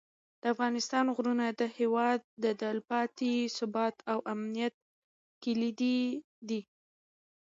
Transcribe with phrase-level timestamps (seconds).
[0.41, 4.73] د افغانستان غرونه د هېواد د تلپاتې ثبات او امنیت
[5.43, 5.99] کلیدي
[6.47, 6.61] دي.